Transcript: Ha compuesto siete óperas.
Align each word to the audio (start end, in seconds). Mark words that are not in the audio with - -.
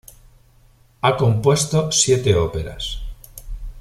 Ha 1.01 1.15
compuesto 1.15 1.91
siete 1.91 2.33
óperas. 2.33 3.03